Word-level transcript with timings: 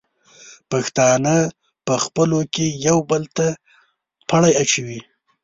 پښتانه 0.71 1.35
په 1.85 1.93
خپلو 2.03 2.39
کې 2.53 2.65
یو 2.87 2.97
بل 3.09 3.23
ته 3.35 3.45
پړی 4.29 4.51
اچوي. 4.61 4.99